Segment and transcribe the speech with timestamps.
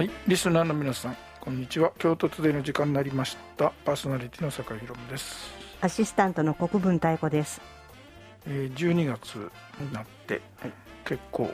[0.00, 1.92] はい、リスナーの皆さん、こんにちは。
[1.98, 3.70] 京都トゥデイの時間になりました。
[3.84, 5.50] パーソナリティの坂井宏夢です。
[5.82, 7.60] アシスタントの国分太子です。
[8.46, 9.36] えー、12月
[9.78, 10.72] になって、はい
[11.04, 11.50] 結構、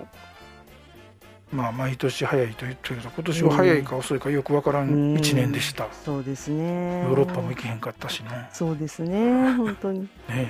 [1.51, 5.89] まあ、毎年早いと言ってるけど、今年は早いか遅いかよくわからんうん1年でした。
[6.05, 7.03] そうですね。
[7.03, 8.49] ヨーロッパも行けへんかったしね。
[8.53, 9.55] そうですね。
[9.55, 10.03] 本当に。
[10.03, 10.43] ねは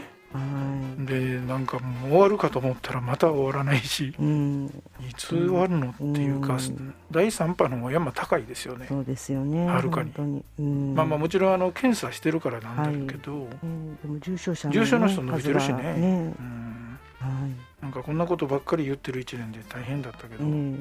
[1.05, 4.15] で、なんかもう終わるかと思ったらまた終わらないし、い。
[4.19, 4.67] うん。
[5.09, 8.87] いつ終わるのっていうか、ん第3波の山高いですよね。
[8.89, 9.67] そうですよね。
[9.67, 10.13] はるかに。
[10.59, 10.95] うん。
[10.95, 17.49] まあまあもちろんあの検査してるからなんだろうけど、うんでも重症者重症の人伸びてるしねねうんは
[17.83, 20.39] なんかこんなことばっかり言ってる1年で大変だったけい。
[20.39, 20.79] ど、ね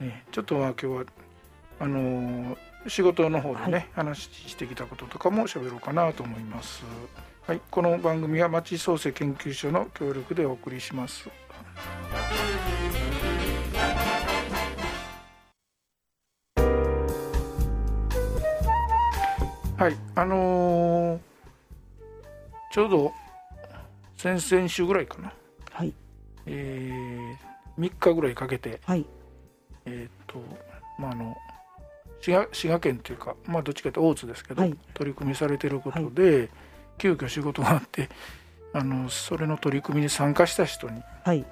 [0.00, 1.04] ね、ちょっとまあ今日は
[1.80, 2.56] あのー
[2.88, 6.82] 仕事の方でね、は話してきたこととかも喋ろうかなと思います。
[7.44, 11.28] はい、この番組は町創生研究所の協力でお送りします。
[19.76, 21.18] はい、あのー
[22.70, 23.12] ちょうど
[24.16, 25.32] 先々週ぐらいかな、
[25.72, 25.92] はい。
[26.46, 29.04] えー、3日ぐらいかけて、はい。
[29.84, 30.38] えーと
[30.96, 31.36] まあ、あの
[32.20, 36.48] 滋賀滋賀県というか、まあ、どっちかというと大津ですけど、はい取り組みされてることで、
[36.98, 38.08] 急遽仕事があって
[38.72, 41.44] あのそれの取り組みに参加した人にはい。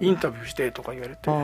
[0.00, 1.38] インタビューしてとか言われてあイあ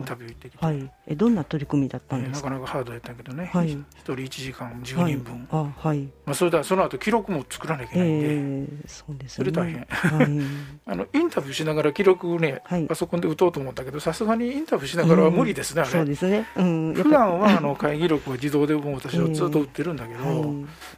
[0.00, 0.02] ン。
[0.04, 0.90] タビュー行ってきて、はい。
[1.06, 2.48] え、どんな取り組みだったえーなんですか？
[2.48, 5.46] かなかハードやったけどね、はい一人1時間10人分、はい。
[5.52, 6.00] あ、はい。
[6.26, 9.52] まあ、それではその後記録も作らなきゃいけないんで、ええ、そうですよね。
[9.52, 10.26] それ大変はい。
[10.86, 16.44] あのインタビューしながら記録ね、はいパソコンで打とうと思ったけどさすがにインタビューしながらは無理ですね、あれそうですね。
[16.56, 16.94] うん。
[16.94, 20.32] 普段はあの会議録は自動でもう私はずっと打ってるんだけど、は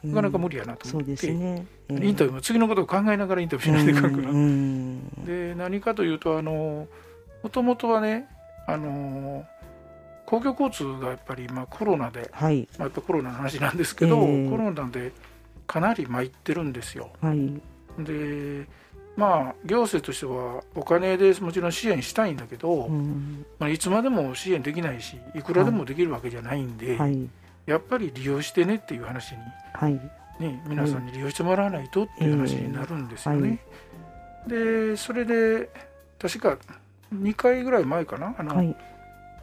[0.03, 0.07] い。
[0.07, 0.55] なかなか無理。
[0.55, 1.67] 理やなとそう思って、ですね。
[1.89, 5.25] インタビューも次のことを考えながらインタビューしないといかんから、うん。
[5.25, 6.87] で何かというとあの
[7.43, 8.27] もともとはね
[8.67, 9.45] あの
[10.25, 12.67] 公共交通がやっぱり、まあ、コロナで、はい。
[12.77, 15.11] まあ、やっぱコロナの話なんですけど、ええコロナで
[15.67, 17.61] かなり参ってるんですよはい。
[18.03, 18.67] で
[19.15, 23.45] まあ行政としてはお金でもちろん支援したいんだけど、うん。
[23.59, 27.29] まあ、いつまでも支援できないしいくらでもできるわけじゃないんで、はい。
[27.67, 29.37] やっぱり利用してねっていう話に
[29.73, 29.99] はい。
[30.39, 33.59] ね、皆さんに利用してもらわないとっていう話になるんですよね。
[34.47, 35.69] でそれで
[36.19, 36.57] 確か
[37.13, 38.35] 2回ぐらい前かな？
[38.37, 38.75] あの、はい。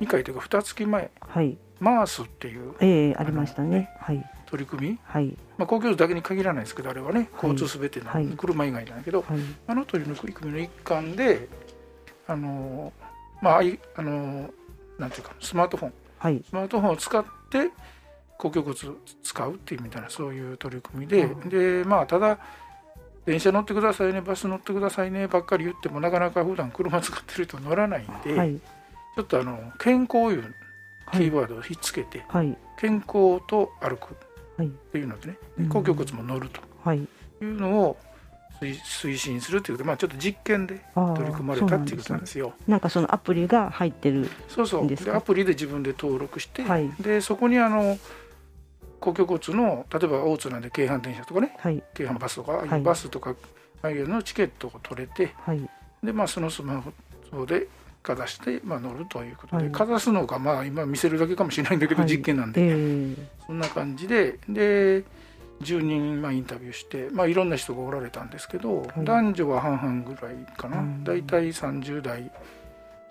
[0.00, 1.56] 2回というか2月前はい。
[1.80, 3.90] マースっていうええ、ありましたね。
[4.00, 4.24] はい。
[4.46, 5.36] 取り組み、はい。
[5.56, 9.38] まあ、公共交通だけに限らないですけどあれはね交通すべての、はい車以外なんだけどはい。
[9.66, 11.48] あの取り組みの一環で
[12.26, 12.92] あの
[13.40, 13.60] まあ
[13.96, 14.50] あの
[14.98, 16.44] なんていうかスマートフォンはい。
[16.46, 17.70] スマートフォンを使って
[18.42, 22.38] 公共交通使うっていうみたいなそういう取り組みで、うんでまあただ
[23.24, 28.58] 電車乗ってくださいねバス乗ってくださいねばっかり言ってもなかなか普段車使ってる人乗らないんで、はい。
[29.14, 30.54] ちょっとあの健康いう
[31.06, 31.24] はい。
[31.24, 32.56] キーワードをひっつけて、はい。
[32.78, 34.16] 健康と歩く
[34.56, 36.98] はいっていうのでね、うん公共交通も乗るとはい。
[36.98, 37.06] い
[37.40, 37.96] うのを
[38.60, 42.54] 推推進するということで、まあ、ちょっと実験で取り組まれたっていうことなんですよ。
[42.66, 44.28] なんかそのアプリが入ってる。
[44.48, 47.98] そうそういいんでアプリで自分で登録して、はいでそこにあの
[49.02, 51.82] 公共交通の例えば大津なんで京阪電車とかねはい。
[51.94, 53.34] 京阪バスとか、はいうバスとか
[53.82, 55.68] ああいうのチケットを取れてはい。
[56.02, 56.82] で、まあ、そのスマ
[57.30, 57.68] ホで
[58.02, 63.28] かざして、まあ、乗るということで、はいかざすのがまあ今見せるだけかもしれないんだけど、はい実験なんで、ええ。
[63.46, 65.04] そんな感じでで
[65.62, 72.30] 10人まあインタビューして、まあ、いろんな人がおられたんですけど、い男女は半々ぐらいかな、うん大体30代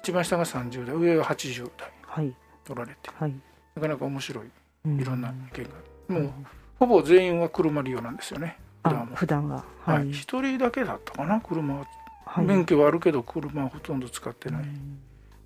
[0.04, 2.34] 一番下が30代上は80代はい。
[2.70, 3.34] おられてはい。
[3.76, 4.46] なかなか面白い
[4.86, 5.70] いろんな意見が、
[6.10, 6.24] うん。
[6.24, 6.34] もう
[6.80, 8.58] ほぼ全員は車利用なんですよね
[9.14, 9.64] 普段は。
[9.86, 10.12] ははいい。
[10.12, 11.86] 一、人だけだったかな車は、
[12.26, 12.46] はい。
[12.46, 14.98] 免許はあるけど車はほとんど使ってない、うん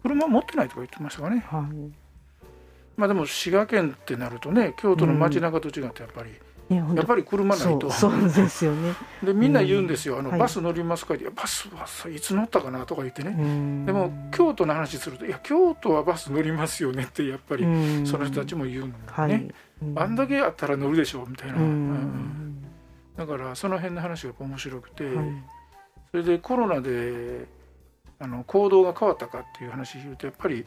[0.06, 1.92] 車持ってないとか言ってましたかねはい。
[2.96, 6.30] まあでも滋賀県ってなるとね京都の街中と違ってやっぱり、
[6.70, 7.92] やっぱり車ないと。
[7.92, 8.94] そう、ですよね。
[9.24, 10.40] でみんな言うんですよ「あのはい。
[10.40, 11.24] バス乗りますか?」って。
[11.24, 13.32] いや「バスはさいつ乗ったかな?」とか言ってね、
[13.86, 17.64] ででも京都の話すると「いや京都はバス乗りますよね」ってやっぱり
[18.06, 19.50] その人たちも言うんだね、
[19.96, 21.58] あんだけあったら乗るでしょみたいな。
[23.16, 25.26] だからその辺の話がやっぱ面白くて、はい。
[26.12, 27.46] それでコロナで
[28.20, 30.66] あの行動が変わったかっていう話言うとやっぱり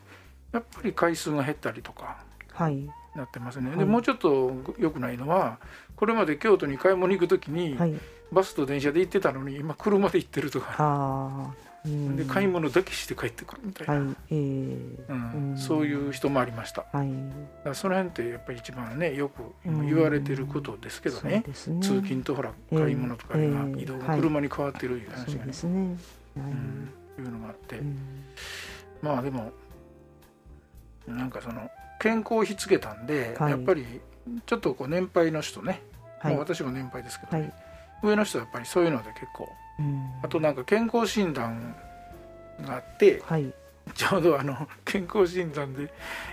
[0.52, 2.18] やっぱり回数が減ったりとか。
[2.52, 2.88] はい。
[3.18, 5.58] なってますね、はいでもうちょっと良くないのは
[5.96, 7.94] これまで京都に買い物に行く時に、はい。
[8.30, 11.52] バスと電車で行ってたのに今車で行ってるとか。
[11.52, 14.02] うんで買い物だけして帰ってくるみたいな、はい。
[14.02, 14.36] ええ。
[15.08, 17.08] うんうんそういう人もありましただはい。
[17.08, 21.80] からその辺ってやっぱり一番ねよくうん言われてることですけどね、ですね。
[21.80, 25.96] 通勤とほらええ買い物とか今ええ移動が車に変わってるいう話がねですね。
[26.36, 26.52] はい。
[26.52, 27.98] うんいうのがあって、うん
[29.00, 29.52] まあでも
[31.06, 33.50] なんかその健康をひつけたんで、はい。
[33.50, 33.84] やっぱり
[34.46, 35.82] ちょっとこう年配の人ね、
[36.20, 36.32] はい。
[36.32, 37.52] もう私も年配ですけど、はい。
[38.02, 39.48] 上の人はやっぱりそういうので結構。
[39.78, 40.10] うん。
[40.22, 41.76] あとなんか健康診断
[42.62, 43.52] があってはい。
[43.94, 45.90] ちょうどあの健康診断で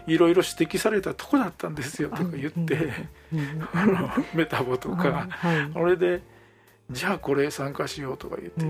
[0.08, 2.92] いろいろ指摘されたとこだったんですよとか言って、
[3.34, 6.22] うんあのメタボとか、はいそれで
[6.92, 8.66] じゃあこれ参加しようとか言って、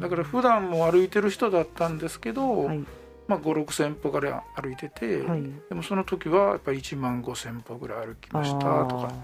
[0.00, 2.84] だから普段も歩いてる人だったんですけど、はい
[3.28, 5.42] まあ、5 6千歩から歩いてて、はい。
[5.68, 9.14] でもその時はやっぱり1万5千歩ぐらい歩きましたとか、あー。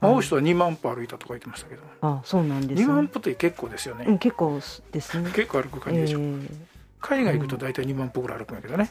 [0.00, 2.86] まあ、多い人は2万歩歩いたとか言ってましたけど、あそうなんですね。
[2.86, 4.60] 2万歩って結構ですよね、うん結構
[4.92, 5.30] ですね。
[5.34, 6.50] 結構歩く感じでしょ、えー。
[7.00, 8.90] 海外行くと大体2万歩ぐらい歩くんやけどね。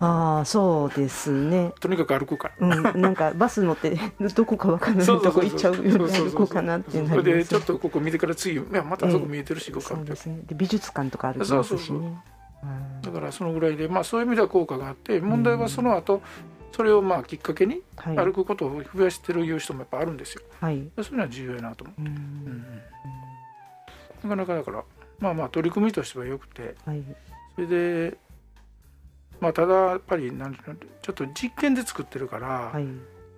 [0.00, 1.72] ああそうですね。
[1.80, 2.68] とにかく歩くから。
[2.68, 3.98] うん、なんかバス乗って
[4.34, 10.06] どこかわからないそうそうそうとこ行っちゃうように歩こうかなってなりますでちょっとここ見てから次いやまたあそこ見えてるし行こうかって。
[10.06, 10.40] そうですね。
[10.46, 12.16] で美術館とか歩きますしそうそうね
[13.02, 16.22] だからそのぐらいでまあそういう意味では効果があって問題はその後
[16.72, 18.16] それをまあきっかけにはい。
[18.16, 20.42] 歩くことを増やしてるいう人もやっぱあるんですよ。
[20.60, 20.88] はい。
[20.96, 22.64] そういうのは重要やなと思う、うんうん。
[24.22, 24.84] なかなかだから
[25.18, 26.76] まあまあ取り組みとしてはよくて。
[26.84, 27.02] はい。
[27.54, 28.18] それで
[29.40, 30.72] まあただやっぱりなんちょ
[31.12, 32.86] っと実験で作ってるから、はい。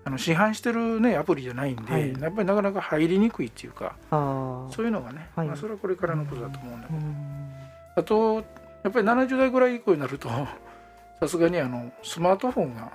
[0.03, 2.13] あの市販してるねアプリじゃないんで、はい。
[2.21, 5.47] やっぱりなかなか入りにくいっていうかそういうのがね、はい。
[5.47, 7.55] まあ、それはこれからのことだと思うんだけど、うん。
[7.97, 8.45] あと
[8.83, 10.29] やっぱり70代ぐらい以降になると
[11.21, 12.93] さすがにあのスマートフォンが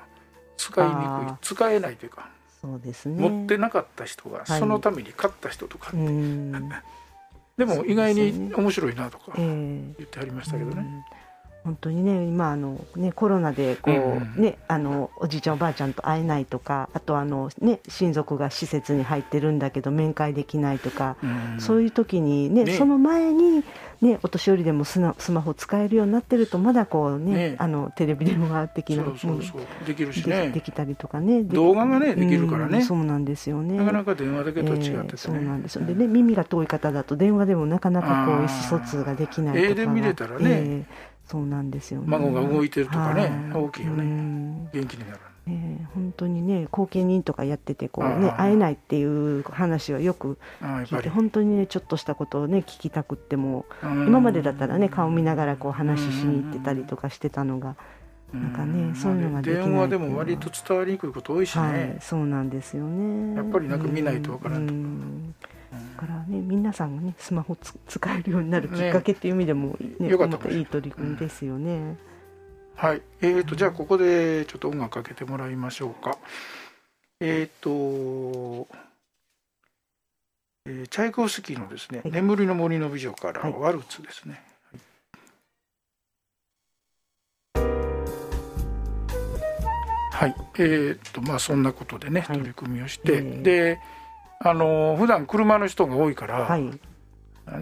[0.58, 0.94] 使いに
[1.28, 2.30] くい使えないというか、
[2.62, 3.30] そうですね。
[3.30, 4.60] 持ってなかった人がはい。
[4.60, 6.52] そのために買った人とか、うん。
[7.58, 9.94] でも意外に面白いなとかええ。
[9.98, 11.06] 言ってはりましたけどね。
[11.66, 14.42] うん本当にね今あのねコロナでこう、うんうん。
[14.42, 21.28] ねあのおじいちゃんおばあちゃんと会えないとかあとあのね親族が施設に入ってるんだけど面会できないとか、う
[21.58, 21.60] ん。
[21.60, 22.74] そういう時にねね。
[22.74, 23.64] その前に
[24.02, 27.56] ねお年寄りでもスマスマホ使えるようになってるとまだこうねね。
[27.58, 29.62] あのテレビ電話的なそうそうそう。
[29.88, 30.52] できるしでね。
[30.52, 32.78] できたりとかねで動画がねできるからね。
[32.80, 33.78] うんそうなんですよね。
[33.78, 35.86] なかなか電話だけと違ってえーそうなんですよ。
[35.86, 40.46] でね耳が遠い方だと電話でもなかなかこう意思疎通ができないとか絵で見れたらね。
[40.46, 42.08] えーそうなんですよね。
[42.08, 43.22] 孫が動いてるとかね
[43.54, 43.64] はい。
[43.64, 44.04] 大きいよね。
[44.04, 44.70] うん。
[44.72, 45.20] 元気になる。
[45.48, 57.76] えー本当にね後見人とかやっててこうね会えないっていう話はよく聞いて本当にねちょっとしたことをね聞きたくっても今までだったらね顔見ながらこう話ししに行ってたりとかしてたのが
[58.34, 63.36] なんかねそういうのができない電話でも割と伝わりにくいこと多いしね、はいそうなんですよね。
[63.36, 65.55] やっぱりなんか見ないとわからんとか
[65.98, 70.38] からね皆さんがねスマホつ使えるようになるきっかけっていう意味でも、ねよかった。
[70.38, 71.98] またいい取り組みですよね、
[72.76, 73.02] はい。
[73.22, 76.18] えー、とじゃあここでちょっと音楽かけてもらいましょうか。
[77.20, 77.70] えっ、と、
[80.66, 82.12] えーチャイコフスキーのですね「はい。
[82.12, 83.54] 眠りの森の美女」からはい。
[83.54, 84.44] ワルツですね、
[90.12, 92.38] はい、えー、とまあそんなことでね、はい。
[92.38, 93.42] 取り組みをして、えー。
[93.42, 93.80] で
[94.40, 96.70] あの普段車の人が多いから、はい。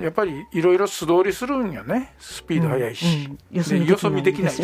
[0.02, 2.14] やっぱりいろいろ素通りするんよね。
[2.20, 3.60] スピード速いし、うん。
[3.60, 4.64] うんよそ見できないし。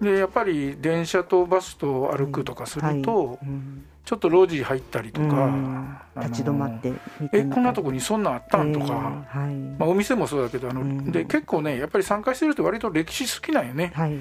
[0.00, 3.38] でやっぱり電車とバスと歩くとかすると、はい。
[3.42, 3.84] うん。
[4.04, 6.92] ちょっと路地入ったりとか、立ち止まって
[7.32, 11.12] えこんなとこにそんなんあったんとか、えーはい、まあ、お店もそうだけどあの、うん。
[11.12, 13.92] で結構ねやっぱり参加してる人割と歴史好きなんよね。
[13.94, 14.18] はい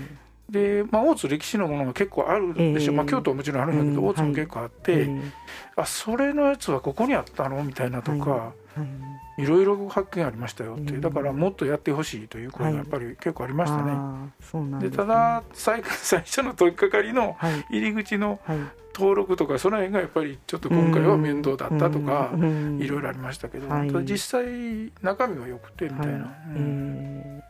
[0.52, 5.22] で、まあ、大津歴史のものが結構あるでしょ、えーまあ、京都はもちろんあるんだけど、うん大津も結構あって、えー
[5.78, 7.64] あそれのやつはここにあったの？
[7.64, 8.54] みたいなとか、は
[9.38, 9.42] い。
[9.44, 13.84] い、ろいろ発見ありましたよって、うんだからもっとやってほしいという声がやっぱり結構ありましたね。
[13.94, 14.96] あーそうなんでね。
[14.98, 17.66] ただ最 最初の取り掛かりのはい。
[17.78, 18.58] 入り口のはい。
[18.94, 22.32] 登録とかその辺がやっぱりちょっと今回は面倒だったとか
[22.78, 23.66] いろいろありりましたけど、
[24.04, 26.58] 実際中身は良くてみたいな、はい。
[26.58, 27.22] うん。
[27.26, 27.42] え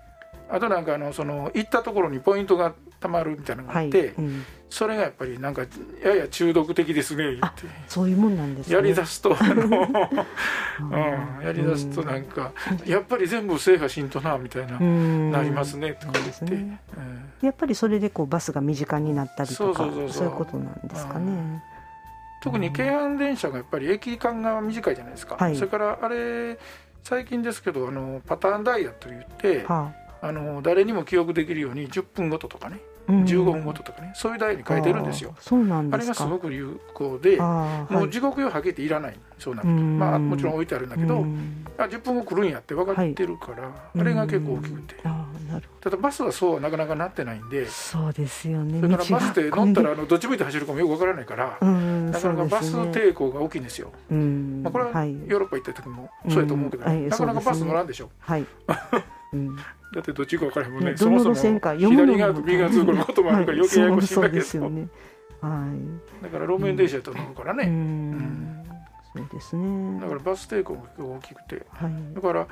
[0.52, 4.46] あとなんかあのその行ったところにポイントがたまるみたいなのがあって、うん。
[4.70, 5.64] それがやっぱりなんか
[6.04, 7.64] やや中毒的ですね言って。
[7.88, 8.76] そういうもんなんですね。
[8.76, 10.26] やりだすとあの、あ
[11.40, 12.52] うん、やりだすとなんか
[12.86, 15.32] やっぱり全部制覇しんとなみたいな、うん。
[15.32, 16.80] なりますねとか言って、ね。
[16.96, 20.28] うんやっぱりそれでこうバスが身近になったりとかそうそうそうそう。
[20.28, 21.64] いうことなんですかね。
[22.44, 25.56] 特に京阪電車がやっぱり駅間が短いじゃないですか、はい。
[25.56, 26.58] それからあれ
[27.04, 30.01] 最近ですけどあのパターンダイヤといってはあ
[30.32, 35.36] の誰にも記憶できるように10分ごととかねあ、うん15分ごととかねそういうダイヤに変えてるんですよ。
[35.40, 36.26] そうなんあれですか。
[36.26, 39.20] がすごく有効でもう時刻よはけていらない。
[39.40, 39.74] そうなると。
[39.74, 40.00] うん。
[40.00, 41.66] まあもちろん置いてあるんだけどうん。
[41.78, 44.96] あ10分後来るんやって分かってるからあれが結構大きくて。
[45.82, 48.80] ただバスはそうはなかなかなってないんでどそうですよね。
[48.80, 53.92] それからバスで乗ったら、らあのどっち向いて走るかもよく分からないからうん、なかなかバス抵抗が大きいんですよ。
[54.12, 54.62] うん。
[54.64, 55.12] まあこれははい。
[55.12, 58.10] ヨーロッパ行った時もそうやと思うけどなかなかバス乗らんでしょ。
[58.20, 58.46] はい。
[59.34, 59.64] うん、だ
[60.00, 60.92] ってどっちか分からへんもんね。
[60.92, 64.88] ねどのそもそも路線か読むのも左側と右側通行のこともあるから余計ややこしいんだけどですよね。
[65.42, 65.74] は
[66.22, 67.80] い、だから路面電車と乗るからね、うん、う
[68.16, 68.66] ん、
[69.16, 70.00] そうですね。
[70.00, 72.48] だからバス抵抗が大きくて、はい、だから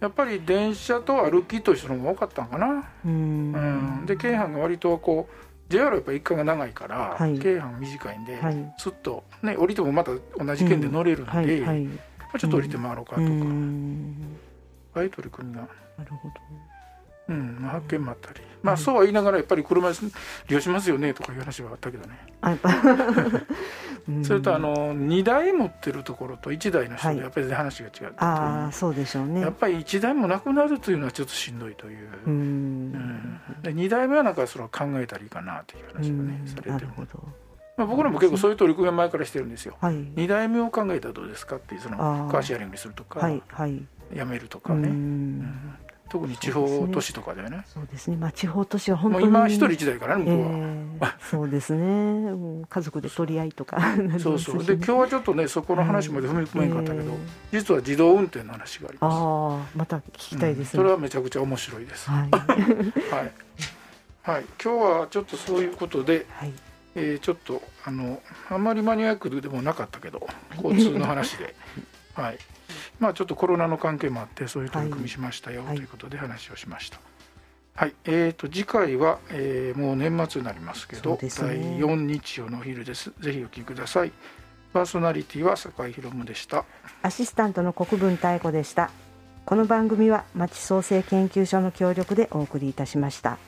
[0.00, 2.84] やっぱり電車と歩きと一緒の方が多かったんかな。
[3.04, 11.60] うん、で京阪が割とこう JR はやっぱり一家が長いから、はい、京阪短いんで、はい、すっと、ね、降りてもまた同じ県で乗れるんで、うんはい。
[11.60, 11.94] はい、ま
[12.34, 14.38] あ、ちょっと降りて回ろうかとか、うん、
[14.98, 15.62] ああいう取り組みが
[15.96, 16.34] なるほど。
[17.28, 19.96] うんまあ、発見もあったり、まあ、そうは言いながらやっぱり車利
[20.48, 22.16] 用しますよねとかいう話はあったけどね。
[24.24, 29.42] それとあの2台持ってるところと1台の人でやっぱり話が違う、ああそうでしょうね。
[29.42, 32.92] やっぱり1台もなくなるというのはちょっとしんどいという、うん、
[33.60, 36.88] で2台目はなんかそれを考えたらいいかなという話がねされてる
[37.76, 41.96] まあ、僕らも結構そういう取り組みは前からしてるんですよ、はい、2代目を考えたらどうですかっていうその
[42.28, 43.80] カーシェアリングするとか、はいはい、
[44.14, 47.64] やめるとかね、うん特に地方都市とかだよね。
[47.66, 48.16] そうですね。
[48.16, 50.48] まあ地方都市は本当に今一人一台からね向こ
[51.00, 51.84] うは、えー、そうですね。
[52.32, 53.78] もう家族で取り合いとか、
[54.18, 54.64] そうそう。
[54.64, 57.18] で今日はちょっとねそこの話まで踏み込めんかったけど、えー、
[57.52, 59.14] 実は自動運転の話があります。
[59.14, 62.10] ああ、また聞きたいです、ねうん、それはめちゃくちゃ面白いです。
[62.10, 62.30] はい。
[63.12, 63.32] はい。
[64.22, 64.44] はい。
[64.62, 66.52] 今日はちょっとそういうことで、はい、
[66.94, 70.26] えー、ちょっとあのあんまりマニアックでもなかったけど
[70.62, 71.54] 交通の話で、
[72.16, 72.38] はい。
[73.00, 77.00] まあ、ちょっとコロナの関係もあってそういう取り組みしましたよ、ということで話をしました。
[77.74, 83.12] はい、えーと、次回は、えー、もう年末になりますけど、ね、第4日曜のお昼です。
[83.20, 84.12] ぜひお聞きください。
[84.72, 86.64] パーソナリティは酒井宏夢でした。
[87.02, 88.90] アシスタントの国分太子でした。
[89.46, 93.38] この番組は町創生研究所の協力でお送りいたしました。